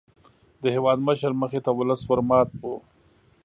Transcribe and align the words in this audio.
د 0.61 0.63
هېوادمشر 0.75 1.31
مخې 1.41 1.59
ته 1.65 1.71
ولس 1.77 2.01
ور 2.05 2.21
مات 2.29 2.49
وو. 2.59 2.75